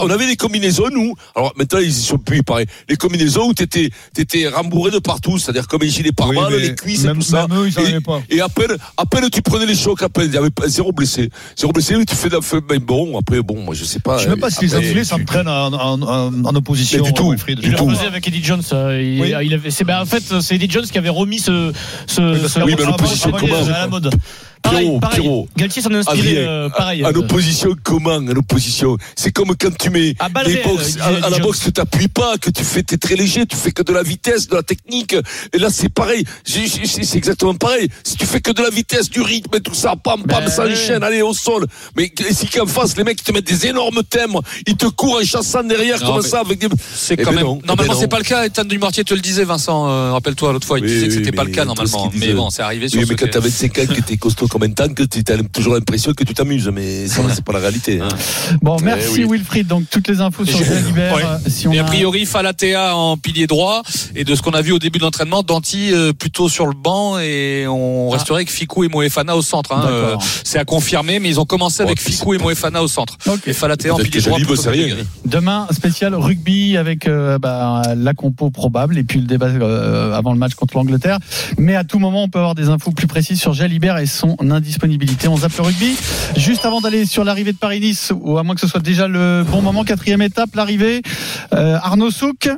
on 0.01 0.09
avait 0.09 0.27
des 0.27 0.35
combinaisons, 0.35 0.89
nous. 0.91 1.13
Alors, 1.35 1.53
maintenant, 1.57 1.79
ils 1.79 1.89
y 1.89 1.93
sont 1.93 2.17
plus, 2.17 2.43
pareil. 2.43 2.65
Les 2.89 2.95
combinaisons 2.97 3.47
où 3.49 3.53
t'étais, 3.53 3.89
t'étais 4.13 4.47
rembourré 4.47 4.91
de 4.91 4.99
partout. 4.99 5.37
C'est-à-dire, 5.37 5.67
comme 5.67 5.81
les 5.81 5.89
gilets 5.89 6.11
pare-balles, 6.11 6.51
mais 6.51 6.59
les 6.59 6.75
cuisses 6.75 7.05
et 7.05 7.13
tout 7.13 7.21
ça. 7.21 7.47
même 7.47 7.59
eux, 7.59 7.67
ils 7.67 7.73
s'en 7.73 7.81
Et- 7.81 7.87
avaient 7.87 8.01
pas. 8.01 8.21
Et 8.29 8.41
à 8.41 8.49
peine, 8.49 8.75
à 8.97 9.05
peine 9.05 9.29
tu 9.29 9.41
prenais 9.41 9.65
les 9.65 9.75
chocs, 9.75 10.01
à 10.01 10.09
peine, 10.09 10.27
il 10.27 10.33
y 10.33 10.37
avait 10.37 10.49
pas- 10.49 10.67
zéro 10.67 10.91
blessé. 10.91 11.29
Zéro 11.57 11.71
blessé, 11.71 11.95
tu 12.05 12.15
fais 12.15 12.29
d'un 12.29 12.41
feu, 12.41 12.61
ben 12.67 12.79
bon, 12.79 13.17
après, 13.19 13.41
bon, 13.41 13.61
moi, 13.61 13.75
je 13.75 13.83
sais 13.83 13.99
pas. 13.99 14.17
Je 14.17 14.23
sais 14.23 14.29
même 14.29 14.39
pas 14.39 14.49
si 14.49 14.61
les 14.65 14.73
Après, 14.73 14.87
Anglais 14.89 15.01
tu- 15.01 15.07
s'entraînent 15.07 15.47
en, 15.47 16.55
opposition. 16.55 16.99
Mais 17.03 17.07
du 17.11 17.13
tout. 17.13 17.33
Il 17.63 17.73
tout. 17.75 17.89
faisait 17.89 18.07
avec 18.07 18.27
Eddie 18.27 18.43
Jones. 18.43 18.61
euh, 18.73 19.01
il, 19.01 19.21
Oui. 19.21 19.33
il 19.43 19.53
avait, 19.53 19.71
c'est, 19.71 19.83
ben, 19.83 20.01
en 20.01 20.05
fait, 20.05 20.23
c'est 20.41 20.55
Eddie 20.55 20.69
Jones 20.69 20.85
qui 20.85 20.97
avait 20.97 21.09
remis 21.09 21.39
ce, 21.39 21.71
ce, 22.05 22.21
Oui, 22.21 22.49
ce- 22.49 22.59
oui, 22.59 22.73
à 23.73 23.79
la 23.79 23.87
mode. 23.87 24.09
Pierrot, 24.69 24.99
pareil. 24.99 25.19
Pierrot. 25.21 25.47
Galtier 25.57 25.81
s'en 25.81 25.93
a 25.93 25.97
inspiré, 25.97 26.19
Adrien, 26.19 26.41
euh, 26.47 26.69
pareil. 26.69 27.05
En 27.05 27.09
euh, 27.09 27.17
opposition, 27.19 27.75
comment 27.83 28.11
En 28.15 28.27
opposition? 28.29 28.97
C'est 29.15 29.31
comme 29.31 29.55
quand 29.59 29.75
tu 29.77 29.89
mets 29.89 30.15
À 30.19 30.29
les 30.43 30.61
disait 30.63 31.01
à, 31.01 31.25
à 31.25 31.29
la 31.29 31.39
boxe, 31.39 31.59
tu 31.61 31.71
t'appuies 31.71 32.07
pas, 32.07 32.37
que 32.37 32.49
tu 32.49 32.63
fais, 32.63 32.83
t'es 32.83 32.97
très 32.97 33.15
léger, 33.15 33.45
tu 33.45 33.55
fais 33.55 33.71
que 33.71 33.83
de 33.83 33.91
la 33.93 34.03
vitesse, 34.03 34.47
de 34.47 34.55
la 34.55 34.63
technique. 34.63 35.15
Et 35.53 35.57
là, 35.57 35.69
c'est 35.71 35.89
pareil. 35.89 36.23
C'est 36.43 36.67
c'est 36.67 37.17
exactement 37.17 37.55
pareil. 37.55 37.89
Si 38.03 38.15
tu 38.17 38.25
fais 38.25 38.41
que 38.41 38.51
de 38.51 38.61
la 38.61 38.69
vitesse, 38.69 39.09
du 39.09 39.21
rythme 39.21 39.55
et 39.55 39.61
tout 39.61 39.73
ça, 39.73 39.95
pam, 39.95 40.23
pam, 40.23 40.43
Ben, 40.45 40.49
ça 40.49 40.65
enchaîne, 40.65 41.03
allez, 41.03 41.21
au 41.21 41.33
sol. 41.33 41.65
Mais 41.95 42.11
si 42.31 42.47
qu'en 42.47 42.65
face, 42.65 42.95
les 42.97 43.03
mecs, 43.03 43.19
ils 43.19 43.23
te 43.23 43.31
mettent 43.31 43.47
des 43.47 43.67
énormes 43.67 44.03
thèmes, 44.03 44.35
ils 44.65 44.75
te 44.77 44.85
courent 44.87 45.19
en 45.21 45.25
chassant 45.25 45.63
derrière, 45.63 45.99
Non, 46.03 46.13
comme 46.13 46.21
ça, 46.21 46.39
avec 46.41 46.59
des. 46.59 46.67
C'est 46.93 47.15
Eh 47.19 47.23
quand 47.23 47.31
ben 47.31 47.37
même. 47.37 47.45
non, 47.45 47.59
eh 47.63 47.67
normalement, 47.67 47.93
ben 47.93 47.99
c'est 47.99 48.05
non. 48.05 48.09
pas 48.09 48.17
le 48.19 48.23
cas. 48.23 48.45
Ethan 48.45 48.63
Dumortier 48.65 49.03
te 49.03 49.13
le 49.13 49.19
disait, 49.21 49.43
Vincent. 49.43 49.89
euh, 49.89 50.11
Rappelle-toi 50.13 50.53
l'autre 50.53 50.67
fois, 50.67 50.79
il 50.79 50.85
Oui, 50.85 50.89
disait 50.91 51.07
que 51.07 51.13
c'était 51.13 51.31
pas 51.31 51.43
le 51.43 51.51
cas 51.51 51.65
normalement. 51.65 52.11
Mais 52.15 52.33
bon, 52.33 52.49
c'est 52.49 52.61
arrivé 52.61 52.87
sur 52.89 52.99
mais 53.07 53.15
quand 53.15 53.27
t'as 53.29 53.39
25 53.39 53.77
ans, 53.79 53.81
que 53.95 54.01
t'es 54.01 54.17
costaud 54.17 54.47
comme 54.59 54.69
un 54.69 54.73
tank, 54.73 54.99
t'as 55.23 55.37
toujours 55.53 55.73
l'impression 55.75 56.13
que 56.13 56.23
tu 56.23 56.33
t'amuses. 56.33 56.69
Mais 56.73 57.07
ça, 57.07 57.21
c'est 57.33 57.43
pas 57.43 57.53
la 57.53 57.59
réalité. 57.59 57.99
hein. 58.01 58.07
Bon, 58.61 58.77
Eh 58.79 58.83
merci 58.83 59.23
oui. 59.25 59.37
Wilfried. 59.37 59.67
Donc, 59.67 59.83
toutes 59.89 60.07
les 60.07 60.19
infos 60.21 60.45
sur 60.45 60.57
Jalibert. 60.63 61.15
Ouais. 61.15 61.23
euh, 61.23 61.37
Si 61.47 61.67
on 61.67 61.71
Et 61.73 61.79
a 61.79 61.83
priori, 61.83 62.25
Falatea 62.25 62.95
en 62.95 63.17
pilier 63.17 63.47
droit. 63.47 63.83
Et 64.15 64.23
de 64.23 64.33
ce 64.35 64.41
qu'on 64.41 64.51
a 64.51 64.61
vu 64.61 64.71
au 64.71 64.79
début 64.79 64.97
de 64.99 65.03
l'entraînement, 65.03 65.43
Danti 65.43 65.91
euh, 65.93 66.13
plutôt 66.13 66.49
sur 66.49 66.65
le 66.65 66.73
banc. 66.73 67.19
Et 67.19 67.65
on 67.67 68.09
resterait 68.09 68.37
avec 68.37 68.51
Ficou 68.51 68.83
et 68.83 68.87
Moefana 68.89 69.35
au 69.35 69.41
centre. 69.41 69.71
hein. 69.73 69.81
Ah. 69.83 69.87
Euh, 69.89 70.15
c'est 70.43 70.59
à 70.59 70.65
confirmer, 70.65 71.19
mais 71.19 71.29
ils 71.29 71.39
ont 71.39 71.45
commencé 71.45 71.83
avec 71.83 71.97
Ouais, 71.99 72.11
Ficou 72.11 72.33
et 72.33 72.37
Moefana 72.37 72.81
au 72.83 72.87
centre. 72.87 73.17
Ok. 73.27 73.41
Et 73.47 73.53
Falatea 73.53 73.93
en 73.93 73.97
pilier 73.97 74.19
que 74.21 74.25
droit. 74.25 74.39
Que 74.39 74.69
rien. 74.69 74.87
Grégory. 74.87 75.03
Demain, 75.25 75.67
spécial 75.71 76.15
rugby 76.15 76.77
avec 76.77 77.07
euh, 77.07 77.37
bah, 77.37 77.81
la 77.95 78.13
compo 78.13 78.49
probable 78.49 78.97
et 78.97 79.03
puis 79.03 79.19
le 79.19 79.25
débat 79.25 79.47
euh, 79.47 80.13
avant 80.13 80.31
le 80.33 80.39
match 80.39 80.55
contre 80.55 80.75
l'Angleterre. 80.77 81.19
Mais 81.57 81.75
à 81.75 81.83
tout 81.83 81.99
moment, 81.99 82.23
on 82.23 82.29
peut 82.29 82.39
avoir 82.39 82.55
des 82.55 82.69
infos 82.69 82.91
plus 82.91 83.07
précises 83.07 83.39
sur 83.39 83.53
Jalibert 83.53 83.97
et 83.97 84.05
son 84.05 84.35
indisponibilité. 84.51 85.27
On 85.27 85.37
zappe 85.37 85.55
le 85.57 85.63
rugby. 85.63 85.95
Juste 86.35 86.65
avant 86.65 86.81
d'aller 86.81 87.05
sur 87.05 87.23
l'arrivée 87.23 87.53
de 87.53 87.57
Paris-Nice, 87.57 88.11
ou 88.15 88.37
à 88.37 88.43
moins 88.43 88.55
que 88.55 88.61
ce 88.61 88.67
soit 88.67 88.81
déjà 88.81 89.07
le 89.07 89.43
bon 89.49 89.61
moment, 89.61 89.83
quatrième 89.83 90.21
étape, 90.21 90.55
l'arrivée. 90.55 91.01
Euh, 91.53 91.77
Arnaud 91.81 92.11
Souk, 92.11 92.49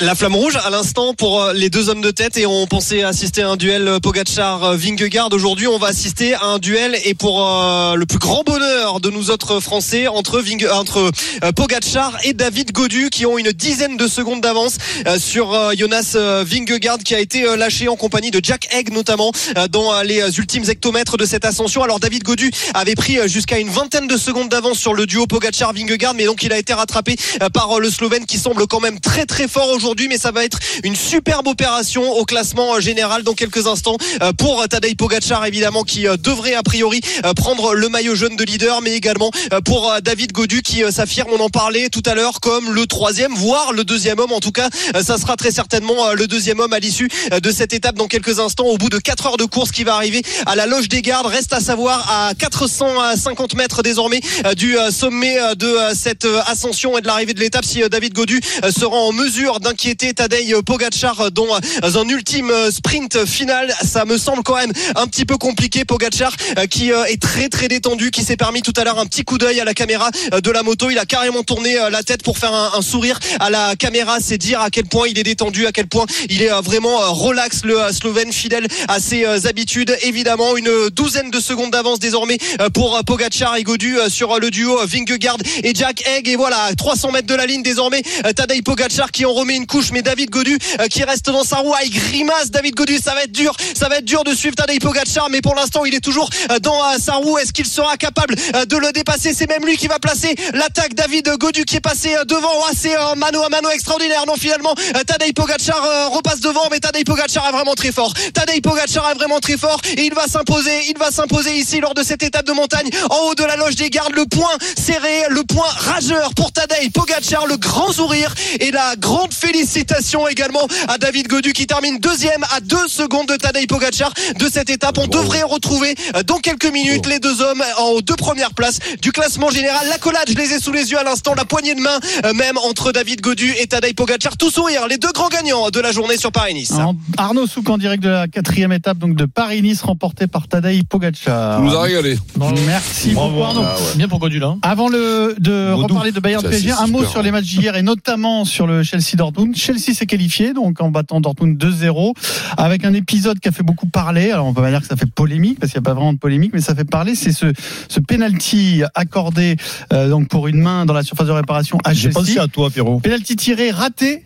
La 0.00 0.14
flamme 0.14 0.36
rouge 0.36 0.56
à 0.64 0.70
l'instant 0.70 1.12
pour 1.14 1.42
euh, 1.42 1.52
les 1.52 1.70
deux 1.70 1.88
hommes 1.88 2.02
de 2.02 2.12
tête 2.12 2.36
et 2.36 2.46
on 2.46 2.66
pensait 2.68 3.02
assister 3.02 3.42
à 3.42 3.50
un 3.50 3.56
duel 3.56 3.98
Pogacar-Vingegaard. 4.00 5.30
Aujourd'hui, 5.32 5.66
on 5.66 5.78
va 5.78 5.88
assister 5.88 6.34
à 6.34 6.44
un 6.44 6.58
duel 6.58 6.96
et 7.04 7.14
pour 7.14 7.44
euh, 7.44 7.96
le 7.96 8.06
plus 8.06 8.18
grand 8.18 8.44
bonheur 8.44 9.00
de 9.00 9.10
nous 9.10 9.30
autres 9.30 9.58
Français 9.58 10.06
entre, 10.06 10.40
euh, 10.40 11.52
Pogacar 11.52 12.16
et 12.22 12.32
David 12.32 12.70
Godu 12.70 13.10
qui 13.10 13.26
ont 13.26 13.38
une 13.38 13.50
dizaine 13.50 13.96
de 13.96 14.06
secondes 14.06 14.40
d'avance 14.40 14.76
euh, 15.06 15.18
sur 15.18 15.52
euh, 15.52 15.72
Jonas 15.76 16.12
euh, 16.14 16.44
Vingegaard 16.46 16.98
qui 16.98 17.16
a 17.16 17.20
été 17.20 17.44
euh, 17.44 17.56
lâché 17.56 17.88
en 17.88 17.96
compagnie 17.96 18.30
de 18.30 18.40
Jack 18.42 18.68
Egg 18.72 18.92
notamment 18.92 19.32
euh, 19.56 19.66
dans 19.66 19.92
euh, 19.92 20.04
les 20.04 20.20
euh, 20.20 20.30
ultimes 20.30 20.64
hectomètres 20.68 21.16
de 21.16 21.26
cette 21.26 21.44
ascension. 21.44 21.82
Alors 21.82 21.98
David 21.98 22.22
Godu 22.22 22.52
avait 22.74 22.94
pris 22.94 23.18
euh, 23.18 23.26
jusqu'à 23.26 23.58
une 23.58 23.70
vingtaine 23.70 24.06
de 24.06 24.16
secondes 24.16 24.48
d'avance 24.48 24.78
sur 24.78 24.94
le 24.94 25.06
duo 25.06 25.26
Pogacar-Vingegaard 25.26 26.14
mais 26.14 26.26
donc 26.26 26.44
il 26.44 26.52
a 26.52 26.58
été 26.58 26.72
rattrapé 26.72 27.16
euh, 27.42 27.48
par 27.48 27.78
euh, 27.78 27.80
le 27.80 27.90
Slovène 27.90 28.26
qui 28.26 28.38
semble 28.38 28.66
quand 28.68 28.80
même 28.80 29.00
très 29.00 29.26
très 29.26 29.48
fort 29.48 29.77
aujourd'hui 29.78 30.08
mais 30.08 30.18
ça 30.18 30.32
va 30.32 30.44
être 30.44 30.58
une 30.82 30.96
superbe 30.96 31.46
opération 31.46 32.02
au 32.10 32.24
classement 32.24 32.74
euh, 32.74 32.80
général 32.80 33.22
dans 33.22 33.34
quelques 33.34 33.68
instants 33.68 33.96
euh, 34.22 34.32
pour 34.32 34.66
Tadej 34.68 34.96
Pogacar 34.96 35.46
évidemment 35.46 35.84
qui 35.84 36.08
euh, 36.08 36.16
devrait 36.16 36.54
a 36.54 36.64
priori 36.64 37.00
euh, 37.24 37.32
prendre 37.32 37.74
le 37.74 37.88
maillot 37.88 38.16
jaune 38.16 38.34
de 38.34 38.42
leader 38.42 38.82
mais 38.82 38.94
également 38.94 39.30
euh, 39.52 39.60
pour 39.60 39.88
euh, 39.88 40.00
David 40.00 40.32
Godu 40.32 40.62
qui 40.62 40.82
euh, 40.82 40.90
s'affirme 40.90 41.28
on 41.32 41.40
en 41.40 41.48
parlait 41.48 41.90
tout 41.90 42.02
à 42.06 42.16
l'heure 42.16 42.40
comme 42.40 42.72
le 42.72 42.86
troisième 42.86 43.32
voire 43.34 43.72
le 43.72 43.84
deuxième 43.84 44.18
homme. 44.18 44.32
En 44.32 44.40
tout 44.40 44.50
cas 44.50 44.68
euh, 44.96 45.02
ça 45.04 45.16
sera 45.16 45.36
très 45.36 45.52
certainement 45.52 46.08
euh, 46.08 46.14
le 46.14 46.26
deuxième 46.26 46.58
homme 46.58 46.72
à 46.72 46.80
l'issue 46.80 47.08
euh, 47.32 47.38
de 47.38 47.52
cette 47.52 47.72
étape 47.72 47.94
dans 47.94 48.08
quelques 48.08 48.40
instants 48.40 48.66
au 48.66 48.78
bout 48.78 48.90
de 48.90 48.98
4 48.98 49.26
heures 49.26 49.36
de 49.36 49.44
course 49.44 49.70
qui 49.70 49.84
va 49.84 49.94
arriver 49.94 50.22
à 50.46 50.56
la 50.56 50.66
loge 50.66 50.88
des 50.88 51.02
gardes. 51.02 51.26
Reste 51.26 51.52
à 51.52 51.60
savoir 51.60 52.04
à 52.10 52.32
450 52.34 53.54
mètres 53.54 53.82
désormais 53.82 54.20
euh, 54.44 54.54
du 54.54 54.76
euh, 54.76 54.90
sommet 54.90 55.38
euh, 55.40 55.54
de 55.54 55.66
euh, 55.66 55.92
cette 55.94 56.24
euh, 56.24 56.40
ascension 56.46 56.98
et 56.98 57.00
de 57.00 57.06
l'arrivée 57.06 57.34
de 57.34 57.40
l'étape 57.40 57.64
si 57.64 57.82
euh, 57.82 57.88
David 57.88 58.14
Godu 58.14 58.40
euh, 58.64 58.70
sera 58.72 58.96
en 58.96 59.12
mesure 59.12 59.57
d'inquiéter 59.60 60.14
Tadej 60.14 60.54
Pogacar 60.62 61.20
euh, 61.20 61.30
dans 61.30 61.46
euh, 61.46 62.00
un 62.00 62.08
ultime 62.08 62.50
euh, 62.50 62.70
sprint 62.70 63.24
final. 63.24 63.72
Ça 63.84 64.04
me 64.04 64.18
semble 64.18 64.42
quand 64.42 64.56
même 64.56 64.72
un 64.96 65.06
petit 65.06 65.24
peu 65.24 65.36
compliqué 65.36 65.84
Pogacar 65.84 66.34
qui 66.70 66.90
est 66.90 67.20
très 67.20 67.48
très 67.48 67.68
détendu 67.68 68.10
qui 68.10 68.22
s'est 68.22 68.36
permis 68.36 68.62
tout 68.62 68.72
à 68.76 68.84
l'heure 68.84 68.98
un 68.98 69.06
petit 69.06 69.24
coup 69.24 69.38
d'œil 69.38 69.60
à 69.60 69.64
la 69.64 69.74
caméra 69.74 70.10
de 70.32 70.50
la 70.50 70.62
moto. 70.62 70.90
Il 70.90 70.98
a 70.98 71.06
carrément 71.06 71.42
tourné 71.42 71.76
la 71.90 72.02
tête 72.02 72.22
pour 72.22 72.38
faire 72.38 72.52
un, 72.52 72.82
sourire 72.82 73.18
à 73.40 73.50
la 73.50 73.76
caméra. 73.76 74.18
C'est 74.20 74.38
dire 74.38 74.60
à 74.60 74.70
quel 74.70 74.84
point 74.84 75.06
il 75.08 75.18
est 75.18 75.22
détendu 75.22 75.66
à 75.66 75.72
quel 75.72 75.86
point 75.86 76.06
il 76.28 76.42
est 76.42 76.50
vraiment 76.62 77.12
relax 77.12 77.64
le 77.64 77.78
Slovène 77.92 78.32
fidèle 78.32 78.66
à 78.88 79.00
ses 79.00 79.46
habitudes. 79.46 79.96
Évidemment 80.02 80.56
une 80.56 80.88
douzaine 80.90 81.30
de 81.30 81.40
secondes 81.40 81.70
d'avance 81.70 81.98
désormais 81.98 82.38
pour 82.74 83.02
Pogacar 83.04 83.56
et 83.56 83.62
Godu 83.62 83.96
sur 84.08 84.38
le 84.38 84.50
duo 84.50 84.78
Vingegaard 84.86 85.38
et 85.62 85.74
Jack 85.74 86.06
Egg 86.06 86.28
et 86.28 86.36
voilà 86.36 86.70
300 86.76 87.12
mètres 87.12 87.28
de 87.28 87.34
la 87.34 87.46
ligne 87.46 87.62
désormais 87.62 88.02
Tadej 88.34 88.62
Pogacar 88.62 89.10
qui 89.10 89.24
en 89.24 89.32
remet 89.32 89.47
une 89.54 89.66
couche 89.66 89.90
mais 89.92 90.02
David 90.02 90.30
Godu 90.30 90.58
euh, 90.80 90.86
qui 90.86 91.04
reste 91.04 91.26
dans 91.26 91.44
sa 91.44 91.56
roue 91.56 91.74
il 91.84 91.90
grimace. 91.90 92.50
David 92.50 92.74
Godu 92.74 92.98
ça 92.98 93.14
va 93.14 93.24
être 93.24 93.32
dur 93.32 93.54
ça 93.74 93.88
va 93.88 93.96
être 93.96 94.04
dur 94.04 94.24
de 94.24 94.34
suivre 94.34 94.56
Tadej 94.56 94.80
Pogacar 94.80 95.28
mais 95.30 95.40
pour 95.40 95.54
l'instant 95.54 95.84
il 95.84 95.94
est 95.94 96.00
toujours 96.00 96.28
euh, 96.50 96.58
dans 96.58 96.82
euh, 96.82 96.96
sa 96.98 97.14
roue. 97.14 97.38
Est-ce 97.38 97.52
qu'il 97.52 97.66
sera 97.66 97.96
capable 97.96 98.34
de 98.34 98.76
le 98.76 98.92
dépasser? 98.92 99.32
C'est 99.34 99.48
même 99.48 99.64
lui 99.64 99.76
qui 99.76 99.86
va 99.88 99.98
placer 99.98 100.34
l'attaque. 100.52 100.94
David 100.94 101.28
Godu 101.38 101.64
qui 101.64 101.76
est 101.76 101.80
passé 101.80 102.14
devant. 102.26 102.48
Ah, 102.68 102.72
c'est 102.76 102.96
un 102.96 103.14
mano 103.14 103.42
à 103.42 103.48
mano 103.48 103.70
extraordinaire. 103.70 104.24
Non 104.26 104.34
finalement 104.36 104.74
Tadej 105.06 105.32
Pogacar 105.34 106.10
repasse 106.10 106.40
devant 106.40 106.68
mais 106.70 106.80
Tadej 106.80 107.04
Pogacar 107.04 107.48
est 107.48 107.52
vraiment 107.52 107.74
très 107.74 107.92
fort. 107.92 108.12
Tadej 108.34 108.60
Pogacar 108.60 109.10
est 109.10 109.14
vraiment 109.14 109.40
très 109.40 109.56
fort 109.56 109.80
et 109.96 110.04
il 110.04 110.14
va 110.14 110.26
s'imposer 110.26 110.88
il 110.88 110.98
va 110.98 111.10
s'imposer 111.10 111.56
ici 111.56 111.80
lors 111.80 111.94
de 111.94 112.02
cette 112.02 112.22
étape 112.22 112.46
de 112.46 112.52
montagne 112.52 112.90
en 113.10 113.18
haut 113.26 113.34
de 113.34 113.44
la 113.44 113.56
loge 113.56 113.76
des 113.76 113.90
gardes. 113.90 114.14
Le 114.14 114.26
point 114.26 114.56
serré 114.76 115.24
le 115.30 115.44
point 115.44 115.68
rageur 115.68 116.34
pour 116.34 116.52
Tadej 116.52 116.90
Pogacar 116.92 117.46
le 117.46 117.56
grand 117.56 117.92
sourire 117.92 118.34
et 118.60 118.70
la 118.70 118.96
grande 118.96 119.32
félicitation 119.38 120.26
également 120.28 120.66
à 120.88 120.98
David 120.98 121.28
Godu 121.28 121.52
qui 121.52 121.66
termine 121.66 121.98
deuxième 121.98 122.42
à 122.54 122.60
deux 122.60 122.88
secondes 122.88 123.28
de 123.28 123.36
Tadej 123.36 123.66
Pogacar 123.66 124.12
de 124.38 124.46
cette 124.48 124.70
étape 124.70 124.98
on 124.98 125.06
devrait 125.06 125.42
retrouver 125.42 125.94
euh, 126.16 126.22
dans 126.22 126.38
quelques 126.38 126.70
minutes 126.70 127.06
les 127.06 127.18
deux 127.18 127.40
hommes 127.40 127.62
en 127.78 128.00
deux 128.00 128.16
premières 128.16 128.52
places 128.54 128.78
du 129.00 129.12
classement 129.12 129.50
général 129.50 129.86
l'accolade 129.88 130.24
je 130.28 130.34
les 130.34 130.52
ai 130.54 130.60
sous 130.60 130.72
les 130.72 130.90
yeux 130.90 130.98
à 130.98 131.04
l'instant 131.04 131.34
la 131.34 131.44
poignée 131.44 131.74
de 131.74 131.80
main 131.80 131.98
euh, 132.24 132.32
même 132.34 132.58
entre 132.58 132.92
David 132.92 133.20
Godu 133.20 133.54
et 133.60 133.66
Tadej 133.66 133.94
Pogacar 133.94 134.36
tout 134.36 134.50
sourire 134.50 134.86
les 134.88 134.98
deux 134.98 135.12
grands 135.12 135.28
gagnants 135.28 135.70
de 135.70 135.80
la 135.80 135.92
journée 135.92 136.16
sur 136.16 136.32
Paris-Nice 136.32 136.72
Arnaud 137.16 137.46
Souk 137.46 137.68
en 137.70 137.78
direct 137.78 138.02
de 138.02 138.08
la 138.10 138.28
quatrième 138.28 138.72
étape 138.72 138.98
donc 138.98 139.14
de 139.14 139.24
Paris-Nice 139.24 139.82
remportée 139.82 140.26
par 140.26 140.48
Tadej 140.48 140.82
Pogacar. 140.88 141.58
Tu 141.58 141.62
nous 141.64 141.74
a 141.74 141.82
régalé. 141.82 142.18
Merci 142.66 143.10
Bravo. 143.10 143.30
beaucoup 143.30 143.42
Arnaud. 143.44 143.62
Ah 143.64 143.76
ouais. 143.76 143.96
Bien 143.96 144.08
pour 144.08 144.18
Godu 144.18 144.38
là. 144.38 144.48
hein. 144.48 144.58
Avant 144.62 144.88
le, 144.88 145.34
de 145.38 145.72
reparler 145.72 146.12
de 146.12 146.20
Bayern 146.20 146.42
PSG, 146.42 146.72
un 146.72 146.86
mot 146.86 147.04
sur 147.04 147.20
hein. 147.20 147.22
les 147.22 147.30
matchs 147.30 147.44
d'hier 147.44 147.76
et 147.76 147.82
notamment 147.82 148.44
sur 148.44 148.66
le 148.66 148.82
Chelsea. 148.82 149.16
Dortmund. 149.32 149.54
Chelsea 149.56 149.94
s'est 149.94 150.06
qualifié, 150.06 150.52
donc 150.54 150.80
en 150.80 150.90
battant 150.90 151.20
Dortmund 151.20 151.56
2-0, 151.62 152.12
avec 152.56 152.84
un 152.84 152.94
épisode 152.94 153.38
qui 153.40 153.48
a 153.48 153.52
fait 153.52 153.62
beaucoup 153.62 153.86
parler. 153.86 154.30
Alors 154.30 154.46
on 154.46 154.54
peut 154.54 154.62
pas 154.62 154.70
dire 154.70 154.80
que 154.80 154.86
ça 154.86 154.96
fait 154.96 155.10
polémique, 155.10 155.58
parce 155.60 155.72
qu'il 155.72 155.80
n'y 155.80 155.84
a 155.84 155.88
pas 155.88 155.94
vraiment 155.94 156.12
de 156.12 156.18
polémique, 156.18 156.52
mais 156.54 156.60
ça 156.60 156.74
fait 156.74 156.84
parler. 156.84 157.14
C'est 157.14 157.32
ce, 157.32 157.52
ce 157.88 158.00
penalty 158.00 158.82
accordé 158.94 159.56
euh, 159.92 160.08
donc 160.08 160.28
pour 160.28 160.48
une 160.48 160.60
main 160.60 160.86
dans 160.86 160.94
la 160.94 161.02
surface 161.02 161.26
de 161.26 161.32
réparation 161.32 161.78
à 161.84 161.92
J'ai 161.92 162.02
Chelsea. 162.02 162.14
pensé 162.14 162.38
à 162.38 162.46
toi, 162.48 162.70
Pierrot. 162.70 163.00
Penalty 163.00 163.36
tiré 163.36 163.70
raté 163.70 164.24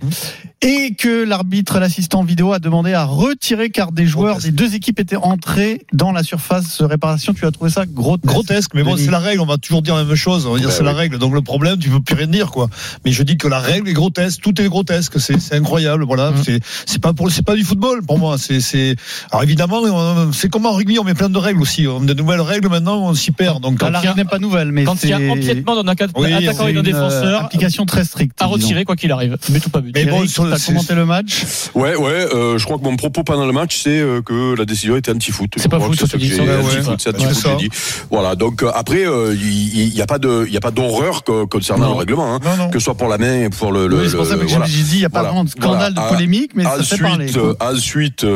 et 0.62 0.95
que 0.95 1.25
l'arbitre, 1.25 1.78
l'assistant 1.81 2.23
vidéo 2.23 2.52
a 2.52 2.59
demandé 2.61 2.92
à 2.95 3.04
retirer 3.04 3.71
car 3.71 3.90
des 3.90 4.07
joueurs 4.07 4.38
des 4.38 4.52
deux 4.52 4.75
équipes 4.75 5.00
étaient 5.00 5.16
entrés 5.16 5.83
dans 5.92 6.12
la 6.12 6.23
surface 6.23 6.78
de 6.78 6.85
réparation. 6.85 7.35
Tu 7.35 7.45
as 7.45 7.50
trouvé 7.50 7.71
ça 7.71 7.85
grotesque 7.87 8.26
Grotesque, 8.26 8.71
mais 8.75 8.83
bon, 8.83 8.97
c'est 8.97 9.11
la 9.11 9.19
règle. 9.19 9.40
On 9.40 9.47
va 9.47 9.57
toujours 9.59 9.83
dire 9.83 9.97
la 9.97 10.04
même 10.04 10.14
chose. 10.14 10.47
On 10.47 10.52
va 10.52 10.59
dire 10.59 10.69
Ben 10.69 10.75
c'est 10.75 10.85
la 10.85 10.92
règle. 10.92 11.19
Donc 11.19 11.35
le 11.35 11.42
problème, 11.42 11.78
tu 11.78 11.90
peux 11.90 12.00
plus 12.00 12.14
rien 12.14 12.26
dire, 12.28 12.50
quoi. 12.50 12.69
Mais 13.04 13.11
je 13.12 13.23
dis 13.25 13.37
que 13.37 13.49
la 13.49 13.59
règle 13.59 13.88
est 13.88 13.92
grotesque. 13.92 14.40
Tout 14.40 14.61
est 14.61 14.69
grotesque. 14.69 15.19
C'est 15.19 15.40
c'est 15.40 15.57
incroyable. 15.57 16.04
Voilà. 16.04 16.31
Mm. 16.31 16.42
C'est 16.45 16.61
c'est 16.87 17.00
pas 17.02 17.12
pour 17.12 17.31
c'est 17.31 17.42
pas 17.45 17.57
du 17.57 17.64
football 17.64 18.02
pour 18.07 18.19
moi. 18.19 18.38
C'est 18.38 18.61
c'est 18.61 18.95
alors 19.33 19.42
évidemment 19.42 19.81
on- 19.83 20.33
c'est 20.33 20.49
comme 20.49 20.66
en 20.66 20.73
rugby. 20.73 20.99
On 20.99 21.04
met 21.04 21.14
plein 21.14 21.28
de 21.28 21.38
règles 21.38 21.61
aussi. 21.61 21.87
On 21.88 21.99
met 22.00 22.07
de 22.07 22.14
nouvelles 22.14 22.40
règles 22.40 22.69
maintenant. 22.69 23.02
On 23.09 23.14
s'y 23.14 23.33
perd. 23.33 23.61
Donc 23.61 23.78
Ah, 23.81 23.87
quand 23.87 23.90
La 23.90 23.99
il 24.00 24.04
y 24.04 24.07
a- 24.07 24.11
règle 24.12 24.21
n'est 24.25 24.31
pas 24.31 24.38
nouvelle, 24.38 24.71
mais 24.71 24.85
Quand 24.85 25.02
il 25.02 25.11
y 25.11 25.12
a 25.12 25.19
empiètement 25.19 25.75
d'un 25.83 25.88
attaquant 25.90 26.12
Oui, 26.21 26.33
attaquant 26.33 26.69
et 26.69 26.73
d'un 26.73 26.81
une, 26.83 26.87
euh, 26.87 26.92
défenseur, 26.92 27.45
application 27.45 27.85
très 27.85 28.04
stricte. 28.04 28.40
à 28.40 28.45
disons. 28.45 28.54
retirer 28.54 28.85
quoi 28.85 28.95
qu'il 28.97 29.11
arrive. 29.11 29.37
Mais 29.50 29.59
tout 29.61 29.71
pas 29.71 29.81
but. 29.81 29.92
Mais 29.95 30.04
bon, 30.04 30.19
Eric, 30.19 30.31
sur 30.31 30.45
le- 30.45 30.51
t'as 30.59 30.66
commenté 30.66 30.94
le 30.94 31.04
match 31.06 31.44
Ouais, 31.75 31.97
ouais, 31.97 32.26
euh, 32.35 32.59
je 32.59 32.64
crois 32.64 32.78
que 32.78 32.85
mon 32.85 32.97
propos 32.97 33.23
pendant 33.25 33.47
le 33.47 33.52
match, 33.52 33.80
c'est 33.82 34.00
euh, 34.00 34.23
que 34.23 34.54
la 34.56 34.64
décision 34.64 34.97
était 34.97 35.11
anti-foot. 35.12 35.50
C'est 35.56 35.68
pas 35.68 35.80
foot, 35.80 35.99
ce 35.99 36.04
tu 36.06 36.12
que 36.12 36.16
dis, 36.18 36.28
j'ai- 36.30 36.40
ouais, 36.40 37.56
dit. 37.59 37.68
Voilà, 38.11 38.35
donc 38.37 38.62
euh, 38.62 38.71
après, 38.75 39.02
il 39.35 39.90
n'y 39.94 40.00
a 40.00 40.06
pas 40.06 40.18
de, 40.18 40.44
il 40.47 40.52
y 40.52 40.56
a 40.56 40.61
pas 40.61 40.71
d'horreur 40.71 41.23
concernant 41.50 41.87
Non. 41.87 41.92
le 41.94 41.99
règlement, 42.00 42.35
hein. 42.35 42.40
Non, 42.44 42.56
non. 42.56 42.71
que 42.71 42.78
ce 42.78 42.85
soit 42.85 42.94
pour 42.94 43.09
la 43.09 43.18
main 43.18 43.42
et 43.44 43.50
pour 43.50 43.73
le. 43.73 43.87
Oui, 43.92 44.09
c'est 44.09 44.16
pour 44.16 44.26
ça 44.26 44.37
que 44.37 44.47
j'ai 44.47 44.82
dit, 44.82 44.90
il 44.94 44.99
n'y 44.99 45.04
a 45.04 45.11
pas 45.11 45.32
de 45.44 45.49
scandale 45.49 45.94
de 45.94 46.00
polémique, 46.09 46.52
mais 46.54 46.64
ça 46.64 46.71
fait 46.75 46.80
Ensuite, 46.80 47.00
parler. 47.02 47.54
ensuite, 47.61 48.26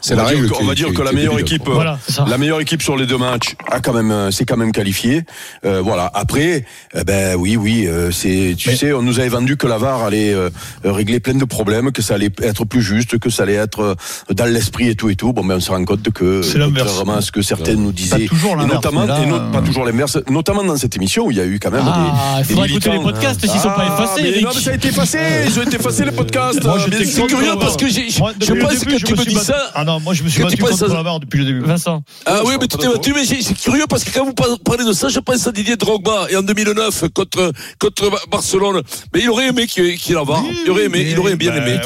C'est 0.00 0.14
on 0.14 0.16
la 0.18 0.22
va 0.24 0.30
dire 0.30 0.40
règle 0.42 0.54
on 0.60 0.64
va 0.64 0.74
dire 0.74 0.92
que 0.92 1.02
la 1.02 1.12
meilleure 1.12 1.38
équipe. 1.38 1.62
Voilà, 1.66 1.98
ça. 2.08 2.24
la 2.28 2.38
meilleure 2.38 2.60
équipe 2.60 2.82
sur 2.82 2.96
les 2.96 3.06
deux 3.06 3.18
matchs 3.18 3.54
a 3.70 3.80
quand 3.80 3.92
même, 3.92 4.10
euh, 4.10 4.30
c'est 4.30 4.44
quand 4.44 4.56
même 4.56 4.72
qualifié. 4.72 5.22
Euh, 5.64 5.80
voilà. 5.82 6.10
Après, 6.14 6.64
eh 6.94 7.04
ben 7.04 7.36
oui, 7.36 7.56
oui, 7.56 7.86
euh, 7.86 8.10
c'est, 8.10 8.54
tu 8.58 8.70
Mais- 8.70 8.76
sais, 8.76 8.92
on 8.92 9.02
nous 9.02 9.18
avait 9.20 9.28
vendu 9.28 9.56
que 9.56 9.66
la 9.66 9.78
VAR 9.78 10.02
allait 10.04 10.32
euh, 10.32 10.50
régler 10.84 11.20
plein 11.20 11.34
de 11.34 11.44
problèmes, 11.44 11.92
que 11.92 12.02
ça 12.02 12.14
allait 12.14 12.30
être 12.42 12.64
plus 12.64 12.82
juste, 12.82 13.18
que 13.18 13.30
ça 13.30 13.42
allait 13.44 13.54
être 13.54 13.80
euh, 13.80 13.94
dans 14.34 14.44
l'esprit 14.46 14.88
et 14.88 14.94
tout 14.94 15.08
et 15.10 15.16
tout. 15.16 15.32
Bon, 15.32 15.44
ben 15.44 15.56
on 15.56 15.60
se 15.60 15.70
rend 15.70 15.84
compte 15.84 16.10
que 16.10 16.42
C'est 16.42 16.58
l'inverse. 16.58 16.88
contrairement 16.88 17.16
à 17.18 17.20
ce 17.22 17.32
que 17.32 17.42
certains 17.42 17.74
nous 17.74 17.92
disaient, 17.92 18.18
Pas 18.18 18.26
toujours 18.28 18.52
et 18.52 18.56
l'inverse, 18.56 18.74
notamment, 18.74 19.00
mais 19.02 19.06
là, 19.06 19.22
et 19.22 19.26
no- 19.26 19.36
euh, 19.36 19.50
pas 19.52 19.62
toujours 19.62 19.84
l'inverse, 19.84 20.18
notamment 20.28 20.64
dans 20.64 20.76
cette 20.76 20.96
émission 20.96 21.26
où 21.26 21.30
il 21.30 21.36
y 21.36 21.40
a 21.40 21.44
eu 21.46 21.58
quand 21.60 21.70
même 21.70 21.82
Ah, 21.86 22.34
des, 22.36 22.40
il 22.40 22.44
faudra 22.46 22.66
des 22.66 22.70
écouter 22.72 22.90
les 22.90 22.98
militants. 22.98 23.12
podcasts 23.12 23.40
s'ils 23.40 23.60
sont 23.60 23.68
pas 23.68 23.86
Ah, 23.88 23.94
effacés, 24.04 24.22
mais 24.22 24.28
Eric. 24.30 24.44
non, 24.44 24.50
mais 24.54 24.60
ça 24.60 24.70
a 24.70 24.74
été 24.74 24.88
effacé, 24.88 25.18
ils 25.46 25.58
ont 25.58 25.62
été 25.62 25.76
effacés 25.76 26.04
les 26.04 26.12
podcasts. 26.12 26.62
Moi, 26.64 26.76
Ah, 26.78 26.84
C'est 27.04 27.20
contre 27.20 27.26
curieux 27.28 27.52
parce 27.60 27.76
que 27.76 27.86
je 27.88 28.54
pense 28.54 28.84
que 28.84 28.98
je 28.98 29.04
tu 29.04 29.12
me 29.12 29.18
suis 29.18 29.32
dis 29.34 29.38
ça. 29.38 29.61
Ah 29.74 29.84
non, 29.84 30.00
moi 30.00 30.14
je 30.14 30.22
me 30.22 30.28
suis 30.28 30.42
battu 30.42 30.56
contre 30.58 30.90
à- 30.90 30.94
la 30.94 31.02
barre 31.02 31.20
depuis 31.20 31.38
le 31.38 31.44
début. 31.44 31.60
Vincent. 31.60 32.02
Ah 32.26 32.40
oui, 32.44 32.54
mais 32.60 32.66
tu 32.68 32.76
t'es 32.76 32.88
battu, 32.88 33.12
mais 33.14 33.24
c'est 33.24 33.54
curieux 33.54 33.84
parce 33.88 34.04
que 34.04 34.10
quand 34.12 34.24
vous 34.24 34.32
par- 34.34 34.58
parlez 34.64 34.84
de 34.84 34.92
ça, 34.92 35.08
je 35.08 35.18
pense 35.20 35.46
à 35.46 35.52
Didier 35.52 35.76
Drogba 35.76 36.26
et 36.30 36.36
en 36.36 36.42
2009 36.42 37.04
contre 37.14 37.52
contre 37.78 38.10
Ba- 38.10 38.18
Barcelone. 38.30 38.82
Mais 39.14 39.20
il 39.22 39.30
aurait 39.30 39.48
aimé 39.48 39.66
qu'il 39.66 39.96
qu'il 39.98 40.14
la. 40.14 40.22
Il 40.64 40.70
aurait 40.70 40.84
aimé, 40.84 41.06
il 41.10 41.18
aurait 41.18 41.36
bien 41.36 41.50
bah, 41.50 41.56
aimé, 41.58 41.72
mais 41.72 41.80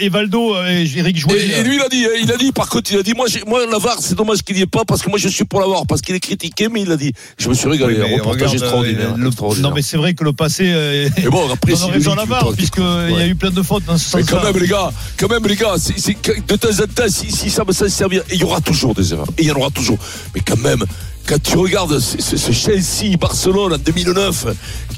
Et, 0.00 0.08
Valdo 0.08 0.54
euh, 0.54 0.68
et 0.68 0.98
Eric 0.98 1.16
jouait. 1.18 1.38
Et, 1.40 1.60
et 1.60 1.62
lui, 1.64 1.76
il 1.76 1.80
a 1.80 1.88
dit, 1.88 2.06
il 2.22 2.32
a 2.32 2.36
dit, 2.36 2.52
par 2.52 2.68
contre, 2.68 2.92
il 2.92 2.98
a 2.98 3.02
dit, 3.02 3.14
moi, 3.14 3.26
la 3.70 3.78
VAR, 3.78 3.96
c'est 4.00 4.14
dommage 4.14 4.42
qu'il 4.42 4.56
n'y 4.56 4.62
ait 4.62 4.66
pas, 4.66 4.84
parce 4.84 5.02
que 5.02 5.08
moi, 5.10 5.18
je 5.18 5.28
suis 5.28 5.44
pour 5.44 5.60
la 5.60 5.66
VAR, 5.66 5.86
parce 5.86 6.00
qu'il 6.02 6.14
est 6.14 6.20
critiqué, 6.20 6.68
mais 6.68 6.82
il 6.82 6.92
a 6.92 6.96
dit, 6.96 7.12
je 7.38 7.48
me 7.48 7.54
suis 7.54 7.68
régalé, 7.68 7.94
Oui, 7.94 8.00
mais 8.00 8.14
un 8.14 8.16
reportage 8.18 8.48
regarde, 8.50 8.54
extraordinaire. 8.62 9.12
euh, 9.14 9.16
le- 9.18 9.26
extraordinaire. 9.28 9.70
Non, 9.70 9.74
mais 9.74 9.82
c'est 9.82 9.96
vrai 9.96 10.14
que 10.14 10.24
le 10.24 10.32
passé. 10.32 10.64
euh, 10.72 11.08
Mais 11.16 11.24
bon, 11.30 11.48
après, 11.52 11.72
on 11.72 11.76
si 11.76 11.82
a 11.84 11.86
le 11.88 11.92
raison 11.94 12.12
à 12.12 12.16
mec, 12.16 12.24
la 12.28 12.40
barre, 12.40 12.52
puisqu'il 12.56 12.82
y 13.16 13.22
a 13.22 13.26
eu 13.26 13.34
plein 13.34 13.50
de 13.50 13.62
fautes 13.62 13.84
dans 13.84 13.96
ce 13.98 14.16
Mais 14.16 14.22
sens-là. 14.22 14.38
quand 14.40 14.52
même, 14.52 14.62
les 14.62 14.68
gars, 14.68 14.92
quand 15.16 15.28
même, 15.28 15.46
les 15.46 15.56
gars, 15.56 15.74
de 15.90 16.56
temps 16.56 16.68
en 16.82 16.86
temps, 16.86 17.08
si, 17.08 17.30
si 17.30 17.50
ça 17.50 17.64
va 17.64 17.72
s'en 17.72 17.88
servir, 17.88 18.22
il 18.32 18.40
y 18.40 18.44
aura 18.44 18.60
toujours 18.60 18.94
des 18.94 19.12
erreurs, 19.12 19.28
et 19.38 19.42
il 19.42 19.48
y 19.48 19.52
en 19.52 19.56
aura 19.56 19.70
toujours. 19.70 19.98
Mais 20.34 20.40
quand 20.40 20.58
même, 20.58 20.84
quand 21.26 21.40
tu 21.40 21.56
regardes 21.56 21.98
ce, 22.00 22.20
ce- 22.20 22.36
ce 22.36 22.50
Chelsea, 22.52 23.16
Barcelone 23.18 23.72
en 23.74 23.78
2009, 23.78 24.46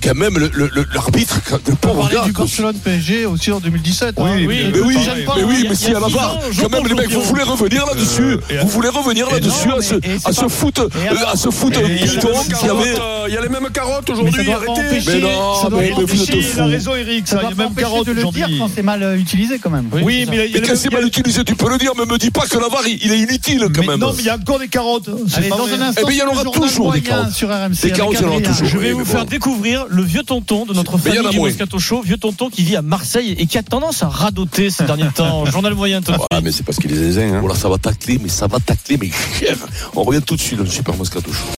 quand 0.02 0.14
même, 0.14 0.38
le, 0.38 0.50
le- 0.54 0.70
le- 0.74 0.86
l'arbitre, 0.94 1.38
quand- 1.48 1.58
le 1.66 1.72
On 1.72 1.76
pauvre 1.76 2.00
parlait 2.00 2.14
gars, 2.16 2.24
du 2.24 2.32
Barcelone 2.32 2.76
PSG 2.82 3.26
aussi 3.26 3.52
en 3.52 3.60
2017. 3.60 4.14
Oui, 4.18 4.24
hein. 4.30 4.34
mais- 4.40 4.46
Oui, 4.46 4.56
mais 4.72 4.80
oui, 4.80 4.80
mais 4.80 4.80
oui, 4.80 4.94
il 4.96 5.04
y 5.04 5.08
a- 5.08 5.14
mais 5.14 5.52
il 5.68 5.72
y 5.72 5.76
si 5.76 5.86
à 5.90 6.00
la 6.00 6.08
barre, 6.08 6.38
quand 6.60 6.70
même 6.70 6.86
les 6.86 6.94
mecs, 6.94 7.02
Jean-Pierre. 7.10 7.20
vous 7.20 7.24
voulez 7.26 7.42
revenir 7.42 7.86
là-dessus, 7.86 8.38
vous 8.62 8.68
voulez 8.68 8.88
revenir 8.88 9.30
là-dessus, 9.30 9.70
à 9.70 9.82
ce, 9.82 9.94
mais- 9.96 10.18
c'est 10.18 10.28
à 10.28 10.32
ce 10.32 10.48
foot, 10.48 10.78
euh, 10.78 10.88
à 11.30 11.36
ce 11.36 11.50
foot 11.50 11.76
euh, 11.76 11.88
y 11.88 12.70
avait. 12.70 12.94
Il 13.28 13.34
y 13.34 13.36
a 13.36 13.40
les 13.40 13.48
mêmes 13.48 13.68
carottes 13.72 14.08
aujourd'hui, 14.10 14.50
arrêtez. 14.50 14.70
empêcher, 14.70 15.12
Mais 15.14 15.20
non, 15.20 15.54
ça 15.62 15.68
doit 15.70 15.80
mais- 15.80 15.88
Il 15.88 16.60
a 16.60 16.64
raison, 16.66 16.94
Eric. 16.94 17.26
ça 17.28 17.36
Ça, 17.36 17.42
il 17.42 17.52
y 17.52 17.54
doit 17.54 17.64
a 17.64 17.66
même 17.66 17.66
empêcher 17.72 17.80
carotte 17.88 18.06
de 18.06 18.12
le 18.12 18.20
dire 18.20 18.28
aujourd'hui. 18.28 18.58
quand 18.58 18.70
c'est 18.74 18.82
mal 18.82 19.02
euh, 19.02 19.16
utilisé 19.18 19.58
quand 19.58 19.70
même. 19.70 19.88
Oui, 19.92 20.26
mais 20.30 20.50
quand 20.60 20.76
c'est 20.76 20.92
mal 20.92 21.06
utilisé, 21.06 21.44
tu 21.44 21.54
peux 21.56 21.68
le 21.70 21.78
dire, 21.78 21.92
mais 21.98 22.04
me 22.06 22.18
dis 22.18 22.30
pas 22.30 22.46
que 22.46 22.58
la 22.58 22.68
VAR, 22.68 22.82
il 22.86 23.12
est 23.12 23.18
inutile 23.20 23.66
quand 23.74 23.84
même. 23.86 24.00
Non, 24.00 24.12
mais 24.12 24.22
il 24.22 24.26
y 24.26 24.28
a 24.30 24.36
encore 24.36 24.58
des 24.58 24.68
carottes. 24.68 25.08
Allez, 25.36 25.48
dans 25.48 25.66
un 25.66 25.80
instant, 25.80 26.02
Eh 26.02 26.10
bien, 26.10 26.12
il 26.12 26.18
y 26.18 26.22
en 26.22 26.32
aura 26.32 26.44
toujours 26.44 26.92
des 26.92 27.00
carottes. 27.00 27.32
sur 27.32 27.48
RMC. 27.48 27.82
Des 27.82 27.90
carottes, 27.92 28.16
il 28.18 28.22
y 28.22 28.24
en 28.24 28.28
aura 28.28 28.40
toujours. 28.40 28.66
Je 28.68 28.78
vais 28.78 28.92
vous 28.92 29.04
faire 29.04 29.24
découvrir 29.26 29.86
le 29.88 30.02
vieux 30.02 30.22
tonton 30.22 30.64
de 30.66 30.74
notre 30.74 30.98
famille 30.98 31.28
du. 31.30 31.38
Moscato 31.38 31.78
Show, 31.78 32.02
vieux 32.02 32.16
tonton 32.16 32.48
qui 32.50 32.62
vit 32.62 32.76
à 32.76 32.82
Marseille 32.82 33.34
et 33.38 33.46
qui 33.46 33.58
a 33.58 33.62
tendance 33.62 34.02
à 34.02 34.08
radoter 34.08 34.70
ces 34.70 34.84
derniers 34.84 35.08
temps. 35.14 35.44
Journal 35.46 35.74
moyen. 35.74 36.00
Ah, 36.30 36.40
mais 36.42 36.52
c'est 36.52 36.62
parce 36.64 36.78
qu'il 36.78 36.92
est 36.92 36.96
zézin, 36.96 37.34
hein. 37.34 37.40
Voilà, 37.40 37.54
ça 37.54 37.68
va 37.68 37.78
tacler, 37.78 38.18
mais 38.22 38.28
ça 38.28 38.46
va 38.46 38.58
tacler, 38.60 38.96
mais 39.00 39.10
cher. 39.38 39.56
On 39.94 40.02
revient 40.02 40.22
tout 40.22 40.36
de 40.36 40.40
suite 40.40 40.58
dans 40.58 40.64
le 40.64 40.70
Super 40.70 40.94
Moscato 40.96 41.32
Show. 41.32 41.44